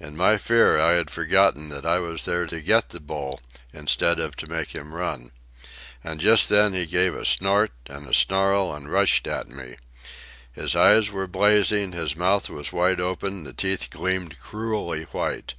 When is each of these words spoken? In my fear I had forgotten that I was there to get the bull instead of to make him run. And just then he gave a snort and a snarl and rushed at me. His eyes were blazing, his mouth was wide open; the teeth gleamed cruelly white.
In 0.00 0.16
my 0.16 0.38
fear 0.38 0.80
I 0.80 0.92
had 0.92 1.10
forgotten 1.10 1.68
that 1.68 1.84
I 1.84 1.98
was 1.98 2.24
there 2.24 2.46
to 2.46 2.62
get 2.62 2.88
the 2.88 2.98
bull 2.98 3.40
instead 3.74 4.18
of 4.18 4.34
to 4.36 4.48
make 4.48 4.70
him 4.74 4.94
run. 4.94 5.32
And 6.02 6.18
just 6.18 6.48
then 6.48 6.72
he 6.72 6.86
gave 6.86 7.14
a 7.14 7.26
snort 7.26 7.72
and 7.84 8.06
a 8.06 8.14
snarl 8.14 8.74
and 8.74 8.90
rushed 8.90 9.26
at 9.26 9.48
me. 9.50 9.76
His 10.50 10.74
eyes 10.74 11.10
were 11.10 11.26
blazing, 11.26 11.92
his 11.92 12.16
mouth 12.16 12.48
was 12.48 12.72
wide 12.72 13.00
open; 13.02 13.44
the 13.44 13.52
teeth 13.52 13.90
gleamed 13.90 14.40
cruelly 14.40 15.02
white. 15.12 15.54